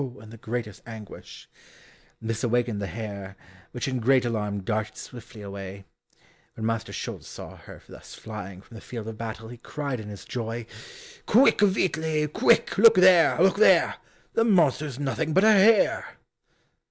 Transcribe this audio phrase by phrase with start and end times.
[0.19, 1.47] in the greatest anguish.
[2.19, 3.35] This awakened the hare,
[3.71, 5.85] which in great alarm darted swiftly away.
[6.55, 10.09] When Master Schulz saw her thus flying from the field of battle, he cried in
[10.09, 10.65] his joy.
[11.27, 13.97] "Quick, Veitli, quick, look there, look there,
[14.33, 16.17] The monster's nothing but a hare!"